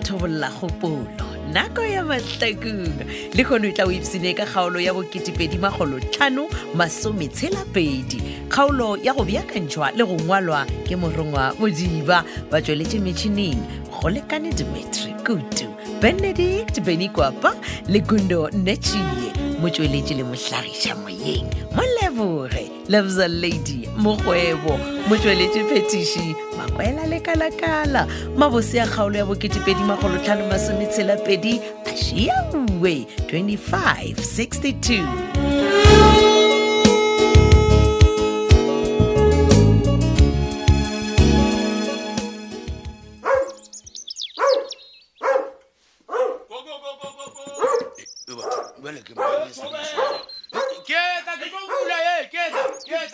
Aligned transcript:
thobolola 0.00 0.50
gopolo 0.60 1.06
nako 1.52 1.82
ya 1.82 2.04
mahlakung 2.04 2.94
le 3.34 3.44
kgone 3.44 3.68
e 3.68 3.72
tla 3.72 3.84
o 3.86 3.90
ipsene 3.92 4.34
ka 4.36 4.44
kgaolo 4.46 4.80
ya 4.80 4.92
bo2e0imagolotlhano 4.92 6.46
masometshela 6.74 7.64
pedi 7.72 8.22
kgaolo 8.48 8.96
ya 9.02 9.12
go 9.14 9.24
beakantšhwa 9.24 9.90
le 9.96 10.04
go 10.04 10.12
ngwalwa 10.14 10.66
ke 10.88 10.96
morongwa 10.96 11.54
modiba 11.58 12.24
ba 12.50 12.58
tsweletše 12.62 12.98
metšhineng 13.02 13.60
go 13.90 14.10
lekane 14.10 14.52
dimetri 14.52 15.12
kutu 15.26 15.66
benedict 16.00 16.80
benikwapa 16.80 17.54
le 17.88 18.00
kundo 18.00 18.48
nechie 18.52 19.02
motsweletše 19.60 20.14
le 20.16 20.22
mohlagiša 20.24 20.94
moyeng 21.02 21.46
mo 21.74 21.82
loves 22.90 23.16
a 23.18 23.28
lady 23.28 23.88
mogwebo 23.96 24.78
motsweletše 25.08 25.64
phetiši 25.70 26.34
makwela 26.58 27.06
lekalakala 27.10 28.06
mabose 28.36 28.76
ya 28.78 28.86
kgaolo 28.86 29.18
ya 29.18 29.24
bo2edimagolotlhanomasometshela2edi 29.24 31.60
ašiaue 31.92 33.06
2562 33.26 35.04
Well, 48.82 48.94
look 48.94 49.10
at 49.10 49.16
my 49.16 49.20
gape 52.90 53.10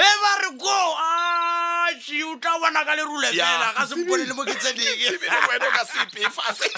ba 0.02 0.31
re 0.41 0.47
ko 0.57 0.97
ai 1.02 2.23
o 2.23 2.35
tla 2.37 2.59
bona 2.59 2.85
ka 2.85 2.95
lerulefela 2.95 3.73
ga 3.77 3.87
sempone 3.87 4.25
le 4.25 4.33
mo 4.33 4.45
ke 4.45 4.53
tsedingeaseefase 4.55 6.71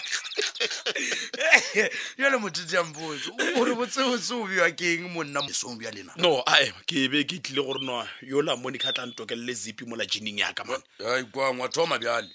jale 2.17 2.37
mothetiyamposo 2.39 3.35
o 3.59 3.65
re 3.65 3.75
botseotse 3.75 4.31
o 4.33 4.43
bewa 4.47 4.71
keng 4.71 5.11
monnaesong 5.11 5.77
bja 5.79 5.91
lena 5.91 6.13
no 6.17 6.41
ae 6.47 6.71
ke 6.87 7.07
be 7.11 7.23
ke 7.23 7.39
tlile 7.43 7.61
gore 7.63 7.83
na 7.85 8.07
yola 8.21 8.55
monica 8.55 8.93
tlantokelele 8.93 9.53
zipi 9.53 9.85
mola 9.85 10.05
jeaneng 10.05 10.39
yakamane 10.39 10.83
ai 11.07 11.23
kwangwa 11.23 11.69
thoma 11.69 11.99
bjale 11.99 12.29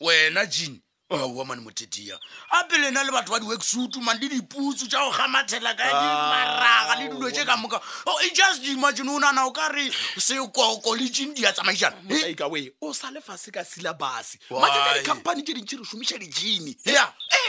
wena 0.00 0.46
jeane 0.46 0.80
aowa 1.18 1.42
oh, 1.42 1.44
mane 1.44 1.60
motetia 1.60 2.16
gape 2.52 2.78
le 2.78 2.90
na 2.90 3.02
le 3.04 3.12
batho 3.12 3.30
ba 3.32 3.38
di-worksuto 3.38 4.00
man 4.02 4.18
le 4.20 4.28
dipuso 4.28 4.86
tsa 4.86 4.98
go 4.98 5.10
gamathela 5.16 5.74
ka 5.74 5.84
dimaraga 5.84 6.90
ah. 6.92 6.96
le 6.98 7.08
dilo 7.08 7.30
tse 7.30 7.44
ka 7.46 7.56
moka 7.56 7.80
oh, 8.06 8.18
e 8.24 8.30
just 8.34 8.64
imagine 8.66 9.08
o 9.08 9.18
nana 9.18 9.46
o 9.46 9.52
ka 9.52 9.68
re 9.68 9.90
sekoko 10.18 10.94
le 10.96 11.06
tšeng 11.10 11.34
di 11.34 11.46
a 11.46 11.52
tsamaišanaikawe 11.52 12.58
eh? 12.66 12.70
o 12.82 12.92
sa 12.92 13.10
lefa 13.10 13.36
se 13.38 13.50
ka 13.50 13.64
sila 13.64 13.92
buse 13.94 14.38
matsetsa 14.50 14.98
dicompany 14.98 15.42
tse 15.42 15.54
dintšhe 15.54 15.76
re 15.78 15.84
šomiša 15.84 16.18
dijene 16.18 16.74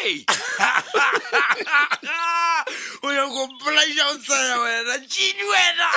hey 0.01 0.25
o 3.03 3.11
ya 3.11 3.25
go 3.27 3.47
plaša 3.59 4.05
o 4.11 4.15
tsaya 4.17 4.55
wena 4.63 4.95
tšini 5.09 5.43
wena 5.53 5.87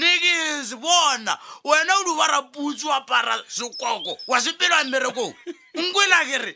nekes 0.00 0.74
bona 0.82 1.34
wena 1.64 1.92
o 1.94 2.02
di 2.06 2.12
bara 2.18 2.40
putsi 2.54 2.86
wa 2.86 3.00
para 3.06 3.34
sekoko 3.48 4.18
wa 4.30 4.36
sepelwa 4.40 4.84
mmerekong 4.84 5.34
nkwela 5.74 6.18
kere 6.28 6.52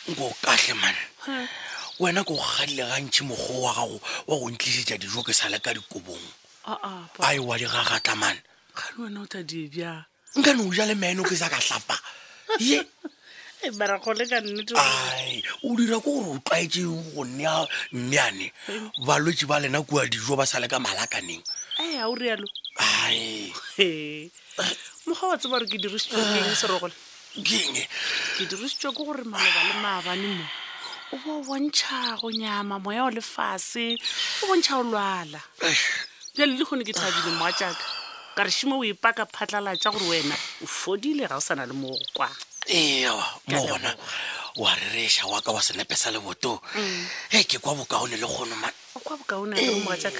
nko 0.08 0.34
kahle 0.46 0.74
mani 0.78 1.48
wena 2.00 2.22
ko 2.24 2.34
galile 2.38 2.84
gantšhi 2.86 3.24
mokgo 3.26 3.62
wa 3.66 3.74
gago 3.74 3.98
wa 4.30 4.38
go 4.40 4.46
ntlisetša 4.50 4.98
dijo 5.02 5.24
ke 5.26 5.34
sale 5.34 5.58
ka 5.60 5.74
dikobong 5.74 6.22
ai 7.20 7.40
wa 7.42 7.58
di 7.58 7.66
gagatla 7.66 8.14
mane 8.16 8.42
gane 8.78 8.98
wena 9.02 9.20
o 9.22 9.26
ta 9.26 9.42
dibja 9.44 10.06
nka 10.38 10.54
no 10.54 10.70
o 10.70 10.74
ja 10.74 10.86
le 10.86 10.94
meno 10.96 11.24
ke 11.26 11.34
sa 11.36 11.50
ka 11.50 11.58
tlapa 11.58 11.98
ye 12.62 12.78
ai 14.78 15.42
o 15.66 15.74
dira 15.76 15.98
ko 16.00 16.12
gore 16.14 16.30
o 16.38 16.40
tlwaetse 16.46 16.82
go 17.18 17.26
nnea 17.26 17.66
nnyane 17.92 18.54
balwetse 19.02 19.50
ba 19.50 19.58
lena 19.60 19.82
kua 19.82 20.06
dijo 20.06 20.36
ba 20.38 20.46
sale 20.46 20.68
ka 20.70 20.78
malakaneng 20.80 21.42
ae 21.88 21.98
a 22.00 22.08
o 22.10 22.16
rialo 22.16 22.48
moga 25.08 25.26
wa 25.32 25.38
tseba 25.40 25.56
gore 25.60 25.68
ke 25.72 25.78
dirisitswe 25.80 26.20
keng 26.20 26.56
serogole 26.60 26.94
ke 27.44 28.44
dirisitswe 28.46 28.90
ke 28.92 28.96
gore 29.00 29.24
maloba 29.24 29.62
le 29.70 29.74
maabane 29.82 30.28
mo 30.36 30.46
o 31.14 31.18
bo 31.24 31.32
o 31.40 31.44
bontšha 31.48 32.20
go 32.20 32.28
nyama 32.32 32.76
moya 32.82 33.06
o 33.08 33.12
lefase 33.12 33.96
o 34.44 34.48
bontšha 34.52 34.74
o 34.84 34.84
lwala 34.84 35.40
jale 36.36 36.58
le 36.60 36.64
kgone 36.68 36.84
ke 36.84 36.92
thabile 36.92 37.32
moa 37.40 37.52
jaaka 37.56 37.86
ka 38.36 38.42
re 38.44 38.52
šimo 38.52 38.82
o 38.84 38.84
ipaka 38.84 39.24
phatlalatša 39.26 39.94
gore 39.96 40.08
wena 40.12 40.36
o 40.64 40.68
fodile 40.68 41.24
ga 41.28 41.40
o 41.40 41.40
sana 41.42 41.64
le 41.66 41.72
mo 41.74 41.88
go 41.88 42.02
kwa 42.14 42.28
ewa 42.68 43.24
mo 43.48 43.64
wa 44.60 44.76
rereša 44.76 45.30
wa 45.30 45.40
ka 45.42 45.52
wa 45.56 45.62
senepe 45.62 45.96
sa 45.96 46.12
leboto 46.12 46.60
e 47.32 47.44
ke 47.48 47.60
kwa 47.64 47.76
bokaone 47.80 48.18
le 48.20 48.28
kgono 48.28 48.56
kwa 49.08 49.16
bokaone 49.18 49.56
moa 49.88 49.96
jaaka 49.96 50.20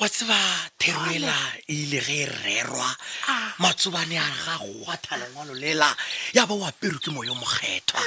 wa 0.00 0.08
tseba 0.08 0.38
theroela 0.78 1.34
e 1.66 1.72
ile 1.74 2.00
ge 2.00 2.22
e 2.22 2.26
rerwa 2.26 2.94
matsobane 3.58 4.18
a 4.18 4.28
ga 4.44 4.58
wa 4.84 4.94
lengwalo 5.18 5.54
lela 5.54 5.96
ya 6.34 6.44
ba 6.46 6.52
o 6.52 6.64
aperwe 6.66 7.00
ke 7.00 7.10
moyo 7.10 7.32
mokgethwa 7.34 8.00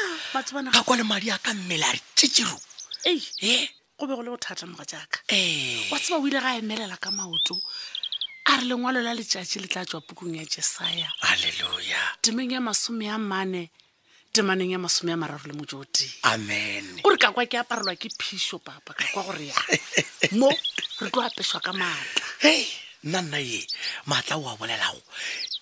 ga 0.71 0.83
kwa 0.85 0.97
le 0.97 1.03
madi 1.03 1.31
a 1.31 1.37
ka 1.37 1.53
mmele 1.53 1.83
a 1.83 1.91
re 1.91 1.99
tšitširu 2.15 2.57
ee 3.41 3.67
go 3.97 4.05
be 4.05 4.13
go 4.15 4.21
le 4.21 4.29
bothata 4.29 4.67
moga 4.69 4.85
jaaka 4.85 5.19
ee. 5.33 5.89
wa 5.89 5.97
tseba 5.99 6.19
o 6.21 6.27
ile 6.29 6.37
ga 6.39 6.57
emelela 6.61 6.97
ka 7.01 7.09
maoto 7.11 7.57
a 8.45 8.57
re 8.61 8.65
lengwalo 8.69 9.01
la 9.01 9.13
letšatši 9.17 9.59
le 9.59 9.67
tla 9.67 9.85
tswa 9.85 10.01
pukong 10.01 10.37
ya 10.37 10.45
jesaya 10.45 11.09
halleluja 11.25 12.01
temeng 12.21 12.51
ya 12.53 12.61
masome 12.61 13.09
a 13.09 13.17
mane 13.17 13.71
temaneng 14.31 14.69
ya 14.71 14.77
masome 14.77 15.09
a 15.13 15.17
mararo 15.17 15.41
le 15.49 15.57
mojo 15.57 15.81
amen 16.23 17.01
gore 17.01 17.17
ka 17.17 17.31
kwa 17.33 17.45
ke 17.49 17.57
aparelwa 17.57 17.95
ke 17.97 18.09
phišo 18.13 18.61
papa 18.61 18.93
ka 18.93 19.05
kwa 19.09 19.23
gore 19.25 19.49
ya 19.49 19.55
mo 20.37 20.53
re 20.99 21.09
tlo 21.11 21.21
apeswa 21.23 21.59
ka 21.63 21.71
maatla 21.71 22.25
hei 22.43 22.61
nna 23.07 23.21
nna 23.23 23.39
ye 23.39 23.63
ee, 23.63 23.75
maatla 24.11 24.35
o 24.35 24.43
a 24.51 24.55
bolelago 24.59 24.99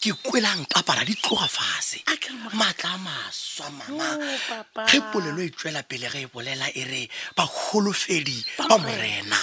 ke 0.01 0.11
kwelang 0.25 0.65
papara 0.65 1.05
di 1.05 1.13
tloga 1.21 1.45
fase 1.57 2.01
maatla 2.57 2.89
a 2.97 2.97
maswa 2.97 3.67
mama 3.77 4.07
ge 4.89 4.97
oh, 4.97 5.05
polelo 5.11 5.41
e 5.45 5.49
tswela 5.53 5.83
pele 5.85 6.09
ge 6.09 6.25
e 6.25 6.27
bolela 6.33 6.65
e 6.73 6.83
re 6.89 7.01
bagolofedi 7.37 8.37
ba 8.57 8.77
morena 8.81 9.37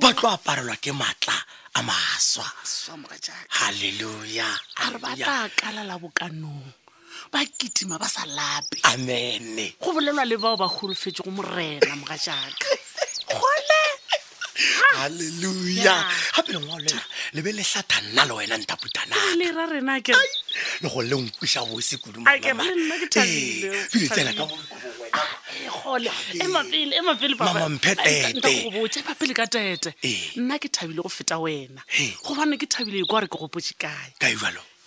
ba 0.00 0.14
tlo 0.14 0.26
aparelwa 0.30 0.76
ke 0.78 0.92
maatla 0.94 1.34
a 1.74 1.80
maswa 1.82 2.46
halleluya 3.58 4.46
a 4.78 4.84
re 4.94 4.98
ba 5.02 5.10
tla 5.18 5.50
kalala 5.58 5.98
bokanong 5.98 6.70
ba 7.34 7.42
kitima 7.58 7.98
ba 7.98 8.06
sa 8.06 8.22
lape 8.30 8.78
amene 8.94 9.74
go 9.82 9.90
bolelwa 9.90 10.22
le 10.22 10.38
bao 10.38 10.54
ba 10.54 10.70
golofetse 10.70 11.18
go 11.26 11.30
morena 11.34 11.98
moga 11.98 12.14
jaaka 12.14 12.66
gole 13.34 13.79
Ah, 14.94 14.98
halleluja 15.08 15.96
gape 16.36 16.50
lengwalela 16.52 17.00
lebe 17.32 17.50
lehlathanna 17.56 18.22
le 18.28 18.32
wena 18.36 18.56
ntaputanaa 18.58 19.16
ah, 19.16 19.32
le 19.40 19.46
go 20.88 21.00
lenkwisa 21.02 21.60
bose 21.68 21.96
kudumaeetsela 22.02 24.32
ka 24.34 24.44
mapele 29.08 29.34
ka 29.38 29.46
tete 29.48 29.88
nna 30.36 30.58
ke 30.60 30.68
thabile 30.68 31.00
go 31.02 31.08
feta 31.08 31.38
wena 31.40 31.80
gobane 32.24 32.56
ke 32.60 32.66
thabile 32.68 32.98
e 33.00 33.04
kwa 33.08 33.20
re 33.20 33.26
ke 33.28 33.36
gopotse 33.40 33.72
kae 33.78 34.14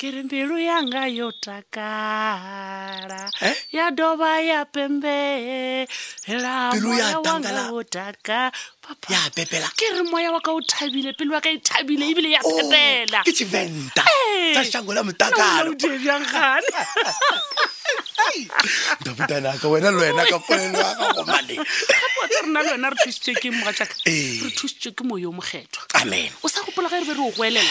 kiri 0.04 0.20
mbilu 0.28 0.60
yanga 0.60 1.04
yotakala 1.20 3.20
eh? 3.48 3.56
yadova 3.78 4.44
ya 4.44 4.68
pembe 4.68 5.88
ela 6.28 6.76
moya 6.76 7.24
wanga 7.24 7.72
wotaka 7.72 8.52
papa 8.84 9.08
ya 9.14 9.24
pepela 9.32 9.70
ke 9.80 9.88
moya 10.12 10.36
oh, 10.36 10.36
eh, 10.36 10.36
wa 10.36 10.44
ka 10.44 10.52
thabile 10.76 11.16
pele 11.16 11.32
wa 11.32 11.40
ka 11.40 11.52
thabile 11.70 12.04
ebile 12.12 12.36
ya 12.36 12.44
pepela 12.44 13.24
ke 13.24 13.32
tshiventa 13.32 14.04
tsa 14.52 14.64
shango 14.72 14.92
la 14.92 15.08
motakaloodiebjangane 15.08 16.68
dabutanaka 19.08 19.66
wena 19.72 19.88
eh. 19.88 19.96
le 19.96 20.02
wena 20.04 20.24
ka 20.32 20.36
polelo 20.46 20.80
ya 20.84 20.94
ka 21.00 21.08
gomane 21.16 21.56
gapotse 21.64 22.44
rena 22.44 22.60
le 22.66 22.70
wena 22.76 22.88
re 22.92 22.98
thusitswe 23.00 23.32
ke 23.40 23.48
mogatšaka 23.56 23.96
re 24.04 24.16
thusitswe 24.52 24.92
ke 24.92 25.00
moyo 25.08 25.32
mokgethwa 25.32 25.88
amen 26.04 26.28
o 26.44 26.52
sa 26.52 26.60
gopola 26.68 26.92
ge 26.92 27.00
re 27.00 27.06
be 27.08 27.16
re 27.16 27.24
o 27.24 27.32
goelela 27.40 27.64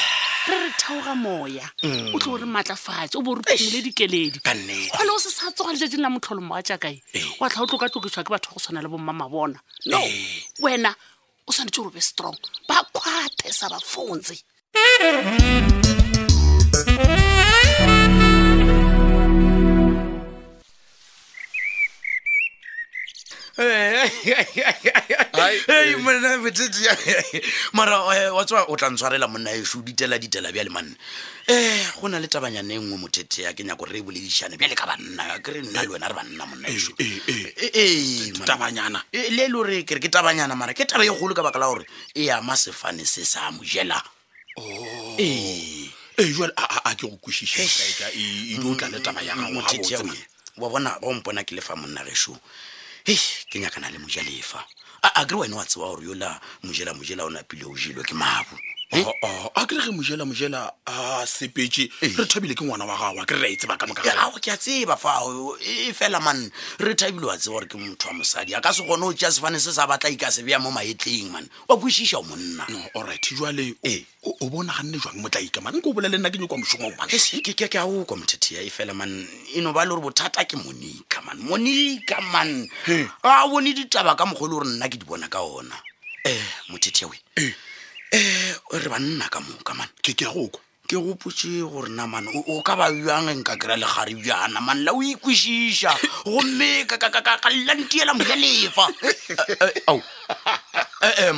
re 0.48 0.58
re 0.58 0.70
theoga 0.76 1.14
moya 1.14 1.68
mm. 1.82 2.14
o 2.14 2.18
tlo 2.18 2.36
re 2.36 2.46
maatlafatse 2.46 3.16
o 3.18 3.22
bo 3.22 3.34
re 3.34 3.42
phumole 3.42 3.82
dikeledi 3.82 4.38
gole 4.42 5.12
o 5.14 5.18
se 5.18 5.30
sa 5.30 5.50
tsoga 5.52 5.72
letsatsing 5.72 6.02
la 6.02 6.10
motlholomo 6.10 6.54
wa 6.54 6.62
jaakae 6.62 7.02
wa 7.40 7.48
tlha 7.48 7.62
o 7.62 7.66
tlo 7.66 7.78
ka 7.78 7.88
tlokiswa 7.88 8.24
ke 8.24 8.30
batho 8.30 8.50
go 8.50 8.58
tshwana 8.58 8.82
le 8.82 8.88
bommama 8.88 9.28
bona 9.30 9.60
no 9.86 10.00
wena 10.60 10.94
o 11.46 11.52
tshwanetse 11.52 11.80
o 11.80 11.84
robe 11.84 12.00
strong 12.02 12.36
ba 12.68 12.82
kgwathe 12.90 13.52
sa 13.52 13.68
bafontse 13.68 14.42
mara 27.72 27.98
watswa 28.32 28.60
eh, 28.60 28.64
o 28.68 28.76
tla 28.76 28.90
ntshwarela 28.90 29.28
monna 29.28 29.50
eso 29.50 29.82
ditela 29.82 30.18
ditela 30.18 30.52
bjale 30.52 30.70
manna 30.70 30.94
um 31.48 32.00
go 32.00 32.08
na 32.08 32.18
le 32.20 32.26
tabanyane 32.28 32.78
nngwe 32.78 32.96
mothete 32.98 33.42
ya 33.42 33.52
ke 33.52 33.64
nyako 33.64 33.84
re 33.86 33.98
e 33.98 34.02
boledišane 34.02 34.56
bjale 34.56 34.74
ka 34.74 34.86
banna 34.86 35.38
ke 35.42 35.52
re 35.52 35.60
nna 35.62 35.82
le 35.82 35.88
wena 35.88 36.08
re 36.08 36.14
banna 36.14 36.46
monna 36.46 36.68
eso 36.68 36.92
eh, 36.98 37.20
le 38.32 39.00
e 39.12 39.30
le 39.30 39.48
gore 39.48 39.82
kere 39.84 40.00
ke 40.00 40.08
tabanyana 40.08 40.54
mara 40.56 40.74
ke 40.74 40.84
taba 40.86 41.04
e 41.04 41.10
kgolo 41.10 41.34
ka 41.34 41.42
baka 41.42 41.58
la 41.58 41.66
gore 41.66 41.86
e 42.14 42.30
ama 42.30 42.56
sefane 42.56 43.04
se 43.06 43.24
sa 43.24 43.50
mojela 43.50 43.98
jela 44.00 44.02
oh. 44.56 46.48
a 46.84 46.94
ke 46.94 47.06
go 47.08 47.16
kwešišeka 47.18 48.14
e, 48.14 48.54
e 48.54 48.58
dio 48.58 48.74
tla 48.74 48.88
le 48.88 49.00
taba 49.00 49.20
ya 49.22 49.34
gago 49.34 49.60
gabotsema 49.60 50.14
wa 50.56 50.68
bona 50.70 50.98
ba 51.00 51.08
ompona 51.08 51.42
ke 51.44 51.54
lefa 51.56 51.74
monna 51.76 52.04
gešo 52.06 52.36
hei 53.04 53.18
ke 53.50 53.58
nyakana 53.58 53.90
le 53.90 53.98
mojalefa 53.98 54.62
a 55.06 55.10
akry 55.20 55.36
wena 55.38 55.56
wa 55.58 55.64
tsewa 55.68 55.86
gore 55.90 56.04
yola 56.10 56.28
mojela 56.64 56.92
mojela 56.98 57.22
o 57.28 57.30
napile 57.30 57.64
o 57.72 57.74
jelwe 57.80 58.02
ke 58.08 58.14
mabo 58.20 58.54
Eh? 58.94 59.04
Oh, 59.06 59.14
oh. 59.22 59.50
a 59.56 59.62
ah, 59.62 59.66
kere 59.66 59.80
ge 59.80 59.90
mojela 59.90 60.24
mojela 60.26 60.70
a 60.86 61.24
sepetše 61.24 61.88
eh. 62.04 62.12
re 62.14 62.26
thabile 62.28 62.52
ke 62.54 62.60
ngwana 62.60 62.84
wa 62.84 62.94
gagwa 63.00 63.24
ke 63.24 63.40
re 63.40 63.54
etse 63.56 63.64
ba 63.66 63.78
ka 63.80 63.86
mokaao 63.88 64.36
ke 64.36 64.52
a 64.52 64.56
tseba 64.60 64.96
fa 65.00 65.16
e, 65.64 65.88
e 65.88 65.92
fela 65.96 66.20
man 66.20 66.50
re 66.78 66.92
thabile 66.92 67.24
wa 67.24 67.32
tseba 67.38 67.54
gore 67.54 67.66
ke 67.72 67.78
motho 67.80 68.08
wa 68.08 68.14
mosadi 68.20 68.52
a 68.52 68.60
ka 68.60 68.68
se 68.70 68.84
kgone 68.84 69.00
go 69.00 69.12
tea 69.16 69.32
sefane 69.32 69.56
se 69.58 69.72
sa 69.72 69.86
batla 69.88 70.10
ika 70.12 70.26
sebeya 70.28 70.60
mo 70.60 70.68
maetleng 70.70 71.32
man 71.32 71.48
wa 71.72 71.76
kwešiša 71.80 72.18
o 72.18 72.22
monna 72.22 72.66
no 72.68 72.84
alright 73.00 73.24
jale 73.32 73.72
o 73.72 73.74
eh. 73.82 74.04
bona 74.50 74.74
ga 74.76 74.82
nne 74.84 74.98
jwang 75.00 75.22
motlaika 75.24 75.62
man 75.64 75.80
ke 75.80 75.86
o 75.88 75.94
bolele 75.96 76.18
nna 76.20 76.28
ke 76.28 76.36
nyo 76.38 76.46
kwa 76.52 76.58
mošomoke 76.60 77.54
ke 77.56 77.78
ao 77.80 78.04
kwa 78.04 78.16
mothetheya 78.20 78.60
e 78.60 78.68
fela 78.68 78.92
man 78.92 79.08
e 79.56 79.60
no 79.64 79.72
ba 79.72 79.86
le 79.88 79.96
gore 79.96 80.04
bothata 80.12 80.44
ke 80.44 80.60
monika 80.60 81.24
man 81.24 81.40
monika 81.40 82.20
man 82.28 82.68
a 83.24 83.48
bone 83.48 83.72
ditaba 83.72 84.12
ka 84.14 84.26
mokgolo 84.28 84.60
e 84.60 84.60
gore 84.60 84.68
nna 84.68 84.88
ke 84.92 84.98
di 85.00 85.06
bona 85.08 85.28
ka 85.32 85.40
ona 85.40 85.80
um 86.28 86.76
mothetheya 86.76 87.08
e 87.40 87.56
um 88.12 88.20
re 88.78 88.88
banna 88.90 89.26
ka 89.32 89.40
moka 89.40 89.72
mane 89.76 89.88
ke 90.04 90.12
ke 90.12 90.26
goko 90.28 90.60
ke 90.86 90.96
gopotse 91.00 91.48
gore 91.68 91.88
namane 91.88 92.28
o 92.48 92.60
ka 92.62 92.76
ba 92.76 92.86
uang 92.92 93.28
nka 93.40 93.56
kry-a 93.56 93.76
legare 93.80 94.12
bjana 94.20 94.60
mane 94.60 94.84
la 94.84 94.92
o 94.92 95.00
ikwešiša 95.00 95.92
gomme 96.28 96.84
ka 96.86 96.98
llantielamoyalefa 97.08 98.84
ee 101.18 101.32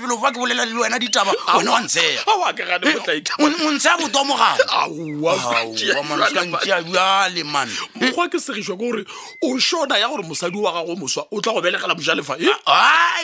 felo 0.00 0.18
fa 0.20 0.30
ke 0.32 0.38
bolela 0.38 0.64
le 0.64 0.74
wena 0.74 0.98
ditaba 0.98 1.32
one 1.56 1.68
wa 1.68 1.80
ntseyaontsheya 1.80 3.96
botomogalaaa 4.02 6.44
bjale 6.62 7.44
man 7.44 7.68
mokgwa 7.94 8.28
ke 8.28 8.38
segišwa 8.40 8.76
ke 8.76 8.82
gore 8.82 9.04
o 9.42 9.58
šona 9.58 9.98
ya 9.98 10.08
gore 10.08 10.22
mosadi 10.22 10.58
wa 10.58 10.72
gago 10.72 10.96
moswa 10.96 11.26
o 11.30 11.40
tla 11.40 11.52
go 11.52 11.60
belegela 11.60 11.94
mojalefa 11.94 12.36
ewa 12.40 12.56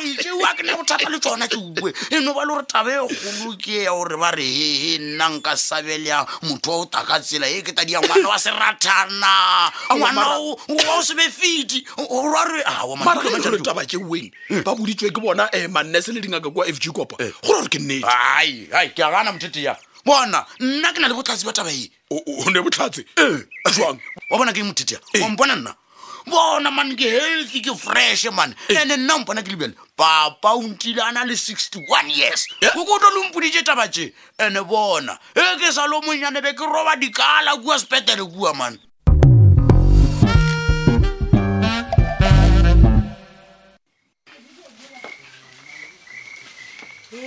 eh? 0.00 0.16
ke 0.56 0.62
na 0.62 0.76
thata 0.84 1.08
le 1.10 1.18
tsona 1.20 1.48
ke 1.48 1.56
bue 1.56 1.92
e 2.10 2.20
no 2.20 2.34
ba 2.34 2.42
le 2.44 2.52
gore 2.54 2.66
taba 2.66 2.92
e 2.92 2.94
kgolo 3.06 3.56
ke 3.56 3.82
ya 3.86 3.90
gore 3.94 4.16
ba 4.16 4.30
re 4.30 4.44
ee 4.44 4.98
nna 4.98 5.28
nka 5.38 5.56
sabelea 5.56 6.26
motho 6.42 6.70
wa 6.70 6.76
o 6.82 6.86
taka 6.86 7.20
tsela 7.20 7.46
e 7.48 7.62
ke 7.62 7.72
tadia 7.72 8.00
ngwana 8.00 8.28
wa 8.28 8.38
serathana 8.38 9.36
ngwana 9.92 10.28
wa 10.28 10.36
o 10.98 11.02
sebefeti 11.02 11.86
ore 12.10 12.64
taba 13.62 13.84
ke 13.84 13.96
weng 13.96 14.30
eh. 14.50 14.62
ba 14.66 14.74
boditswe 14.74 15.10
ke 15.14 15.20
bona 15.22 15.44
um 15.44 15.50
eh, 15.52 15.68
mannese 15.70 16.12
le 16.12 16.20
dingaka 16.20 16.50
kwa 16.52 16.66
f 16.66 16.78
g 16.80 16.90
kopa 16.90 17.14
eh. 17.22 17.30
gore 17.46 17.58
gore 17.58 17.68
ke 17.70 17.78
nnetsi 17.78 18.04
ai 18.10 18.90
ke 18.90 19.00
agana 19.02 19.30
mothete 19.30 19.62
ya 19.62 19.78
bona 20.04 20.42
nna 20.58 20.90
ke 20.92 20.98
na 20.98 21.06
le 21.06 21.14
botlhatsi 21.14 21.46
ba 21.46 21.52
taba 21.54 21.70
ene 21.70 21.88
botlhatse 22.66 23.06
eh. 23.16 23.46
jang 23.78 24.00
wa 24.30 24.38
bona 24.42 24.50
ke 24.52 24.66
mothete 24.66 24.98
ya 24.98 25.22
ompona 25.24 25.54
nna 25.54 25.70
bona 26.26 26.70
mane 26.74 26.96
ke 26.98 27.06
healthy 27.06 27.62
ke 27.62 27.70
freshe 27.78 28.30
mane 28.34 28.56
ande 28.74 28.96
nna 28.98 29.18
mpona 29.22 29.46
ke 29.46 29.54
lebele 29.54 29.78
papa 29.94 30.58
ontile 30.58 30.98
a 30.98 31.12
na 31.14 31.22
le 31.22 31.36
sixty 31.38 31.78
one 31.86 32.10
years 32.10 32.48
kokotlo 32.58 33.14
le 33.22 33.30
mpodite 33.30 33.62
taba 33.62 33.86
tse 33.88 34.10
ande 34.42 34.66
bona 34.66 35.14
e 35.38 35.46
ke 35.62 35.70
sa 35.70 35.86
le 35.86 36.02
monyanebe 36.02 36.58
ke 36.58 36.66
roba 36.66 36.96
dikala 36.98 37.54
kua 37.62 37.78
sepetele 37.78 38.26
kua 38.34 38.50
mane 38.54 38.82
ke 47.08 47.22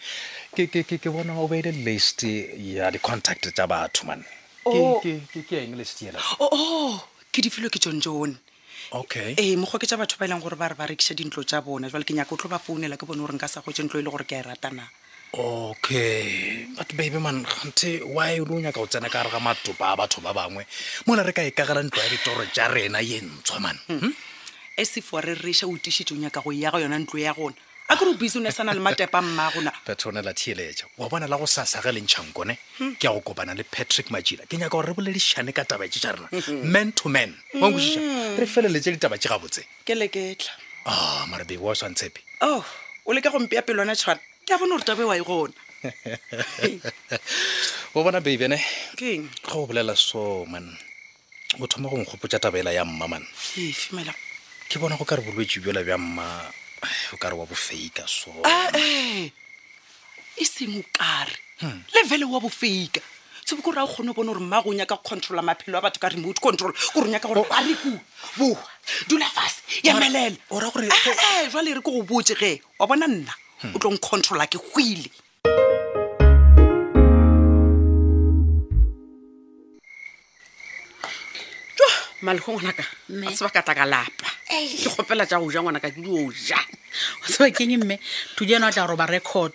ke 0.65 1.11
bona 1.13 1.37
o 1.39 1.49
beile 1.49 1.69
list 1.85 2.23
ya 2.57 2.89
di 2.91 2.99
contact 2.99 3.45
tsa 3.53 3.67
batho 3.69 4.07
man 4.09 4.23
ke 4.65 4.81
oh. 4.81 5.01
ke 5.05 5.21
ke 5.29 5.43
ke 5.45 5.57
eng 5.61 5.77
oh, 6.41 6.49
oh, 6.49 6.97
ke 7.31 7.43
di 7.45 7.51
filo 7.53 7.69
ke 7.69 7.77
John 7.77 8.01
okay 8.93 9.37
ee 9.37 9.53
mokgwa 9.61 9.77
ke 9.81 9.85
tsa 9.85 10.01
batho 10.01 10.17
ba 10.17 10.25
e 10.25 10.29
leng 10.33 10.41
gore 10.41 10.57
ba 10.57 10.73
re 10.73 10.75
ba 10.75 10.89
rekiša 10.89 11.13
dintlo 11.13 11.45
tsa 11.45 11.61
bona 11.61 11.91
jale 11.93 12.09
ke 12.09 12.17
nyaka 12.17 12.33
o 12.33 12.41
tlo 12.41 12.49
ba 12.49 12.57
founela 12.57 12.97
ke 12.97 13.05
bone 13.05 13.21
gore 13.21 13.37
nka 13.37 13.49
sa 13.53 13.61
kgwetse 13.61 13.85
ntlo 13.85 14.01
e 14.01 14.03
le 14.03 14.11
gore 14.11 14.25
ke 14.25 14.41
a 14.41 14.41
e 14.41 14.47
ratana 14.49 14.89
okay 15.37 16.25
but 16.73 16.89
baby 16.97 17.21
man 17.21 17.45
gante 17.45 18.01
why 18.09 18.41
o 18.41 18.49
le 18.49 18.57
o 18.57 18.57
nyaka 18.57 18.81
go 18.81 18.89
tsena 18.89 19.13
ka 19.13 19.29
gare 19.29 19.37
ga 19.37 19.41
matopa 19.45 19.93
a 19.93 19.97
batho 20.01 20.25
ba 20.25 20.33
bangwe 20.33 20.65
mola 21.05 21.21
re 21.21 21.37
ka 21.37 21.45
e 21.45 21.53
kagela 21.53 21.85
ntlo 21.85 22.01
ya 22.01 22.09
ditoro 22.09 22.49
tja 22.49 22.73
rena 22.73 23.05
ye 23.05 23.21
ntshwa 23.21 23.61
man 23.61 23.77
hmm. 23.93 24.01
Hmm? 24.09 24.15
e 24.73 24.83
sefoa 24.89 25.21
re 25.21 25.37
reša 25.37 25.69
o 25.69 25.77
o 25.77 26.17
nyaka 26.17 26.41
go 26.41 26.49
e 26.49 26.65
ya 26.65 26.73
ga 26.73 26.81
yona 26.81 26.97
ntlo 27.05 27.21
ya 27.21 27.37
gona 27.37 27.61
a 27.89 27.97
kere 27.97 28.09
o 28.11 28.15
busy 28.15 28.39
o 28.39 28.43
ne 28.43 28.51
sana 28.51 28.73
le 28.73 28.81
matepa 28.81 29.21
mmagona 29.23 29.71
petrone 29.85 30.23
la 30.27 30.33
theeletša 30.35 30.87
wa 30.99 31.09
bona 31.09 31.27
la 31.31 31.37
go 31.39 31.47
sasa 31.47 31.79
ge 31.83 31.93
lentšhang 31.95 32.33
kone 32.35 32.59
hmm. 32.79 32.97
ke 32.99 33.05
ya 33.07 33.13
go 33.15 33.21
kopana 33.23 33.55
le 33.55 33.63
patrick 33.63 34.11
majila 34.11 34.43
ke 34.51 34.59
nyaka 34.59 34.71
gore 34.75 34.87
re 34.91 34.95
boledišane 34.95 35.53
ka 35.55 35.63
taba 35.65 35.87
tše 35.89 36.01
tša 36.03 36.11
rena 36.19 36.29
man 36.67 36.91
to 36.93 37.07
man 37.09 37.35
wa 37.55 37.71
nkwešiša 37.71 38.01
hmm. 38.03 38.37
re 38.43 38.47
feleletse 38.47 38.91
ditaba 38.99 39.15
tše 39.19 39.29
gabotse 39.31 39.63
ke 39.87 39.95
leketla 39.95 40.51
a 40.87 40.91
ah, 40.91 41.23
marebe 41.31 41.55
wa 41.59 41.75
swantshepe 41.79 42.19
oh, 42.43 42.59
o 42.59 42.65
o 43.07 43.13
leka 43.15 43.31
gompe 43.31 43.55
ya 43.55 43.63
pelona 43.63 43.95
tshwana 43.95 44.19
ke 44.45 44.51
a 44.51 44.59
bona 44.59 44.75
gore 44.75 44.83
tabe 44.85 45.05
wa 45.07 45.15
e 45.17 45.21
gona 45.23 45.55
o 47.95 48.03
bona 48.03 48.19
babene 48.21 48.59
keng 48.99 49.31
ga 49.47 49.55
o 49.63 49.67
bolela 49.71 49.95
so 49.97 50.43
man 50.51 50.67
o 51.63 51.67
thoma 51.71 51.87
go 51.89 52.05
taba 52.27 52.59
ela 52.59 52.75
ya 52.75 52.83
mma 52.85 53.07
man 53.07 53.23
ke 54.69 54.79
bona 54.83 54.97
go 54.99 55.05
ka 55.07 55.17
re 55.17 55.23
bolwetse 55.23 55.63
bjola 55.63 55.87
bja 55.87 55.95
mma 55.99 56.27
o 57.13 57.15
ah, 57.15 57.15
eh. 57.15 57.19
kare 57.19 57.31
hmm. 57.31 57.39
wa 57.39 57.47
bofeika 57.47 58.05
so 58.09 58.31
ee 58.45 59.31
e 60.37 60.45
seng 60.45 60.75
o 60.79 60.83
kare 60.91 61.35
le 61.95 62.03
vele 62.09 62.25
wa 62.25 62.41
bofeika 62.41 63.01
tsebo 63.45 63.63
ko 63.63 63.71
ra 63.71 63.85
o 63.85 63.87
kgone 63.87 64.11
o 64.11 64.15
bone 64.15 64.27
gore 64.33 64.41
mma 64.41 64.63
go 64.63 64.73
nyaka 64.75 64.97
controla 65.09 65.43
maphelo 65.43 65.79
a 65.79 65.83
batho 65.83 66.01
ka 66.01 66.09
remote 66.09 66.41
control 66.41 66.73
ko 66.73 67.01
re 67.03 67.11
nyaka 67.11 67.29
gore 67.29 67.43
oh. 67.43 67.59
areku 67.59 67.93
boa 68.39 68.63
dula 69.07 69.27
fase 69.27 69.63
yemelele 69.87 70.39
ora 70.51 70.71
gore 70.71 70.89
ah, 70.91 70.97
ee 71.07 71.45
eh, 71.47 71.51
jwale 71.51 71.71
re 71.75 71.81
ke 71.81 71.87
go 71.95 72.03
botse 72.03 72.35
ge 72.35 72.61
wa 72.79 72.87
bona 72.87 73.07
nna 73.07 73.33
hmm. 73.63 73.75
o 73.75 73.79
tlong 73.79 73.99
controla 74.03 74.47
ke 74.51 74.59
goile 74.59 75.11
malego 82.23 82.51
ngwanaka 82.53 82.83
a 82.83 83.31
sebaka 83.31 83.63
tla 83.63 83.75
ka 83.79 83.87
lapa 83.87 84.27
ke 84.51 84.89
kgopela 84.91 85.23
ja 85.29 85.39
go 85.39 85.47
ja 85.53 85.63
ngwanaka 85.63 85.95
ke 85.95 86.03
di 86.03 86.11
o 86.11 86.27
ja 86.35 86.59
sebakyenye 87.29 87.77
mme 87.83 87.99
thutyana 88.37 88.67
watla 88.67 88.87
roba 88.87 89.07
record 89.07 89.53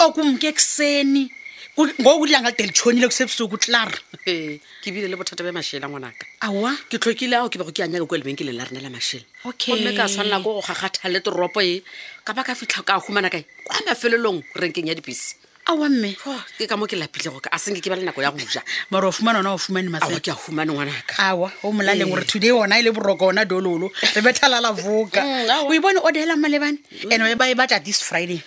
okumke 0.00 0.46
ekuseni 0.50 1.28
ngoku 1.74 2.22
udlanga 2.22 2.50
lide 2.54 2.70
litshonile 2.70 3.06
kusebusuku 3.10 3.58
tlara 3.58 3.98
ee 4.26 4.58
ke 4.82 4.92
bile 4.94 5.08
le 5.10 5.16
bothata 5.18 5.42
ba 5.42 5.50
mašela 5.50 5.90
ngwanaka 5.90 6.22
aa 6.46 6.74
ke 6.88 6.98
tlhokile 7.02 7.34
ao 7.36 7.50
ke 7.50 7.58
bago 7.58 7.72
ke 7.74 7.82
anyaka 7.82 8.06
kwa 8.06 8.18
lebenkeleng 8.22 8.54
la 8.54 8.64
rena 8.64 8.80
la 8.86 8.90
mašela 8.94 9.26
gomme 9.58 9.90
ka 9.90 10.06
tshwanela 10.06 10.38
ko 10.38 10.60
go 10.60 10.62
gagatha 10.62 11.10
le 11.10 11.18
toropo 11.18 11.58
e 11.60 11.82
ka 12.24 12.30
ba 12.32 12.46
ka 12.46 12.54
fitlha 12.54 12.86
ka 12.86 13.02
humana 13.02 13.26
kae 13.30 13.42
kwa 13.66 13.82
mafelelong 13.90 14.38
renkeng 14.54 14.86
ya 14.86 14.94
dibese 14.94 15.34
awa 15.66 15.88
mme 15.88 16.12
ke 16.58 16.66
ka 16.68 16.76
mo 16.76 16.84
ke 16.86 16.92
lapitlego 16.96 17.40
ka 17.40 17.48
a 17.48 17.56
senke 17.58 17.80
ke 17.80 17.88
ba 17.88 17.96
le 17.96 18.04
nako 18.04 18.20
ya 18.22 18.30
go 18.30 18.38
ja 18.52 18.60
mara 18.92 19.08
o 19.08 19.12
fumana 19.12 19.40
ona 19.40 19.54
o 19.56 19.58
fumane 19.58 19.88
ke 20.20 20.28
a 20.30 20.36
humane 20.36 20.68
ngwanaka 20.72 21.14
awa 21.32 21.50
o 21.64 21.72
molaleng 21.72 22.10
gore 22.10 22.20
ee. 22.24 22.28
today 22.36 22.52
ona 22.52 22.76
e 22.78 22.82
le 22.82 22.92
boroko 22.92 23.32
ona 23.32 23.44
dololo 23.44 23.88
re 23.88 24.20
bethalala 24.20 24.72
voka 24.76 25.24
mm, 25.24 25.64
o 25.64 25.72
e 25.72 25.78
bone 25.80 25.98
o 26.04 26.10
deela 26.12 26.36
malebane 26.36 26.76
and 27.08 27.22
mm. 27.22 27.36
ba 27.38 27.48
e 27.48 27.54
batla 27.54 27.80
this 27.80 28.02
friday 28.02 28.42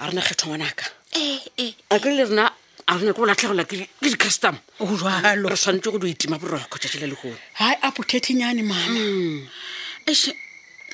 a 0.00 0.08
rena 0.08 0.22
kgetho 0.24 0.48
ngwanaka 0.48 0.86
eh, 1.12 1.38
eh, 1.58 1.72
a 1.90 1.98
le 2.00 2.24
rena 2.24 2.48
a 2.88 2.92
rena 2.96 3.12
ke 3.12 3.20
o 3.20 3.26
latlhegelwa 3.28 3.64
ke 3.68 3.88
di-custom 4.00 4.56
ojalo 4.80 5.46
oh, 5.46 5.50
re 5.52 5.56
tshwanetse 5.56 5.92
go 5.92 5.98
di 6.00 6.14
itima 6.16 6.38
boroko 6.40 6.80
tšatši 6.80 6.98
le 7.04 7.12
legolo 7.12 7.36
hai 7.60 7.76
a 7.82 7.92
pothethenyane 7.92 8.64
mama 8.64 8.88
mm. 8.88 9.48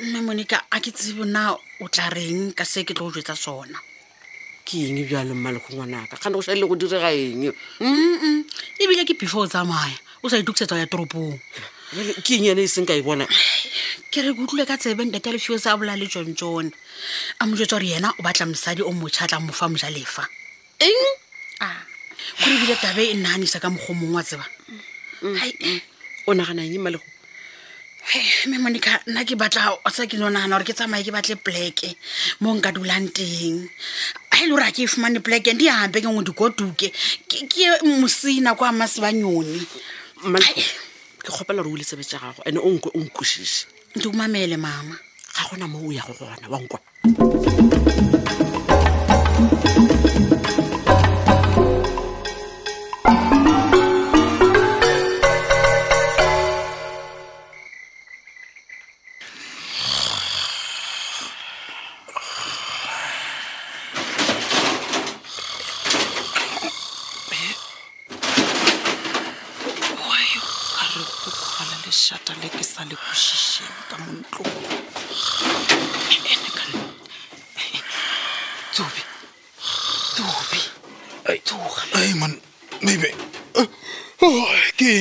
mme 0.00 0.18
monika 0.26 0.66
a 0.66 0.80
ke 0.82 0.90
tsebe 0.90 1.22
na 1.30 1.54
o 1.54 1.86
tla 1.86 2.10
reng 2.10 2.58
ka 2.58 2.64
se 2.66 2.82
ke 2.82 2.90
tlo 2.94 3.06
o 3.06 3.14
jetsa 3.14 3.38
sona 3.38 3.78
ke 4.70 4.86
eng 4.86 5.02
bjale 5.02 5.34
mmalekgongwanaka 5.34 6.14
kgane 6.16 6.38
go 6.38 6.40
sale 6.42 6.62
go 6.62 6.76
direga 6.78 7.10
eng 7.10 7.50
mm 7.80 8.44
ebile 8.78 9.02
ke 9.02 9.18
before 9.18 9.44
o 9.44 9.50
tsamaya 9.50 9.98
o 10.22 10.28
sa 10.30 10.38
itukisetsa 10.38 10.78
ya 10.78 10.86
toropong 10.86 11.34
ke 12.22 12.38
eng 12.38 12.46
yane 12.54 12.62
e 12.62 12.70
seng 12.70 12.86
ka 12.86 12.94
e 12.94 13.02
bona 13.02 13.26
ke 14.14 14.22
re 14.22 14.30
ke 14.30 14.38
utlwile 14.46 14.66
ka 14.70 14.78
tsebentata 14.78 15.34
lefio 15.34 15.58
sa 15.58 15.74
bola 15.74 15.98
le 15.98 16.06
tsontsone 16.06 16.70
a 17.42 17.46
mojetsa 17.50 17.74
gore 17.82 17.90
yena 17.90 18.14
o 18.14 18.22
batla 18.22 18.46
mosadi 18.46 18.82
o 18.86 18.94
motšha 18.94 19.26
tla 19.26 19.42
mofa 19.42 19.66
mojalefa 19.66 20.22
eng 20.78 21.02
a 21.66 21.68
gore 22.38 22.54
ebile 22.54 22.74
tabe 22.78 23.10
e 23.10 23.14
nnaganisa 23.18 23.58
ka 23.58 23.74
mokgomong 23.74 24.14
wa 24.14 24.22
tseba 24.22 24.46
mm, 24.70 25.34
mm, 25.34 25.52
mm. 25.66 25.80
o 26.30 26.30
naganaeng 26.30 26.78
malego 26.78 27.09
me 28.48 28.58
monica 28.58 28.98
nna 29.06 29.22
ke 29.24 29.38
batla 29.38 29.78
sa 29.88 30.04
ke 30.08 30.18
nonagana 30.18 30.58
gore 30.58 30.66
ke 30.66 30.74
tsamaye 30.74 31.06
ke 31.06 31.12
batle 31.14 31.36
pleke 31.38 31.94
mo 32.42 32.50
nka 32.56 32.74
dulang 32.74 33.06
teng 33.14 33.70
a 34.34 34.36
e 34.42 34.46
le 34.50 34.50
gore 34.50 34.66
a 34.66 34.74
ke 34.74 34.82
e 34.82 34.90
fumane 34.90 35.22
pleke 35.22 35.54
di 35.54 35.70
ampe 35.70 36.02
ke 36.02 36.08
ngwe 36.10 36.26
dikotuke 36.26 36.90
ke 36.90 37.64
mosina 37.86 38.56
kwa 38.58 38.72
masebanyone 38.74 39.62
ke 41.22 41.30
kgopela 41.30 41.62
gore 41.62 41.78
o 41.78 41.78
ilesebe 41.78 42.02
tsa 42.02 42.18
gago 42.18 42.42
ande 42.42 42.58
o 42.58 42.66
nkwe 42.70 42.90
o 42.98 43.00
nkosiše 43.06 43.66
ntumamele 43.94 44.56
mama 44.58 44.98
ga 45.36 45.42
gona 45.46 45.70
mo 45.70 45.78
o 45.86 45.92
ya 45.94 46.02
go 46.02 46.14
gona 46.18 46.50
wankwa 46.50 46.78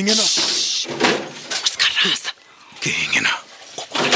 kengena 0.00 0.24
skarasa 1.68 2.32
kengena 2.80 3.28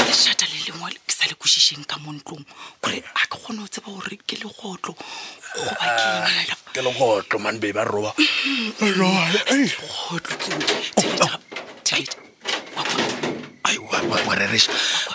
lešata 0.09 0.45
le 0.49 0.57
lengwe 0.65 0.91
ke 1.05 1.13
sa 1.13 1.29
le 1.29 1.85
ka 1.85 1.97
mo 2.01 2.09
ntlong 2.17 2.41
gore 2.81 2.97
a 3.05 3.29
ke 3.29 3.37
kgone 3.37 3.61
go 3.61 3.69
tseba 3.69 3.89
gore 3.93 4.17
ke 4.25 4.33
legotlo 4.41 4.97
goba 4.97 5.85
ah, 5.85 6.25
ke 6.73 6.81
legotlo 6.81 7.37
man 7.37 7.61
be 7.61 7.69
ba 7.69 7.85
roba 7.85 8.17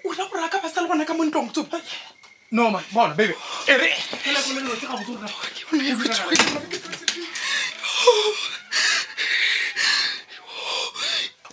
o 0.05 0.07
ra 0.13 0.23
gore 0.27 0.41
a 0.45 0.47
ka 0.51 0.57
basa 0.63 0.81
le 0.83 0.87
bona 0.87 1.05
ka 1.07 1.13
montlong 1.13 1.49
tsoba 1.51 1.79
No, 2.53 2.69
man. 2.69 2.83
Bona, 2.93 3.13
baby. 3.15 3.33
Ere. 3.69 3.89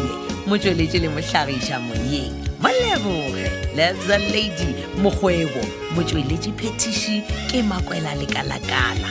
motsweletše 0.48 1.00
le 1.00 1.08
mohlagiša 1.16 1.80
moyeng 1.88 2.36
molebore 2.62 3.48
lesa 3.80 4.18
lady 4.34 4.70
mokgwebo 5.04 5.64
motsweletše 5.96 6.52
phetiši 6.60 7.16
ke 7.48 7.64
makwela 7.64 8.12
lekalakala 8.20 9.08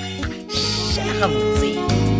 šhagabotsen 0.92 2.11